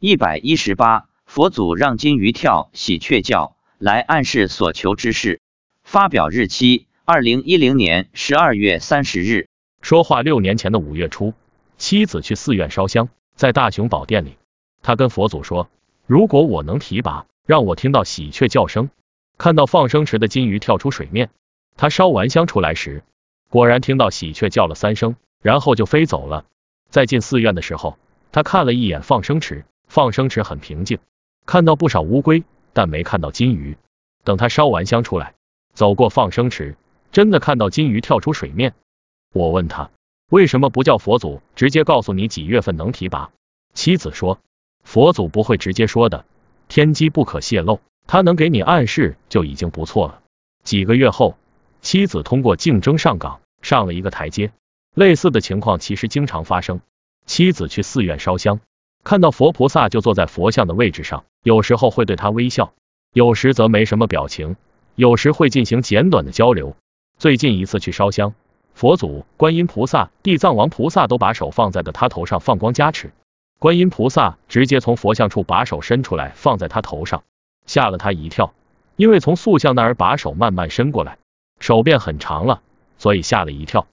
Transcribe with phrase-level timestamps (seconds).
[0.00, 5.40] 一百一十八，佛祖让金鱼跳喜鹊叫，来暗示所求之事。
[5.82, 9.48] 发表日期：二零一零年十二月三十日。
[9.82, 11.34] 说话六年前的五月初，
[11.78, 14.36] 妻子去寺院烧香，在大雄宝殿里，
[14.82, 15.68] 他跟佛祖说
[16.06, 18.90] ：“如果我能提拔，让我听到喜鹊叫声，
[19.36, 21.30] 看到放生池的金鱼跳出水面。”
[21.76, 23.02] 他烧完香出来时，
[23.50, 26.44] 果然听到喜鹊叫了三声，然后就飞走了。
[26.88, 27.98] 在进寺院的时候，
[28.30, 29.64] 他看了一眼放生池。
[29.98, 31.00] 放生池很平静，
[31.44, 33.76] 看到不少乌龟，但没看到金鱼。
[34.22, 35.34] 等他烧完香出来，
[35.72, 36.76] 走过放生池，
[37.10, 38.74] 真的看到金鱼跳出水面。
[39.32, 39.90] 我问他
[40.30, 43.32] 为什么不叫佛祖直接告诉你几月份能提拔？
[43.74, 44.38] 妻子说，
[44.84, 46.24] 佛祖不会直接说的，
[46.68, 50.22] 天机不可泄露，他能给你暗示就已经不错了。
[50.62, 51.36] 几个月后，
[51.80, 54.52] 妻子通过竞争上岗，上了一个台阶。
[54.94, 56.80] 类似的情况其实经常发生。
[57.26, 58.60] 妻子去寺院烧香。
[59.04, 62.72] 看到佛菩萨就坐在佛像的位置上，有时候会对他微笑，
[63.12, 64.56] 有时则没什么表情，
[64.96, 66.76] 有时会进行简短的交流。
[67.18, 68.34] 最近一次去烧香，
[68.74, 73.12] 佛祖、观音菩萨、地藏王菩萨都把手放在的他头上放光加持，
[73.58, 77.24] 观音菩萨直接从佛像处把手伸出来放在他头上，
[77.66, 78.52] 吓了他一跳，
[78.96, 81.18] 因为从塑像那儿把手慢慢伸过来，
[81.60, 82.60] 手变很长了，
[82.98, 83.86] 所以吓了一跳。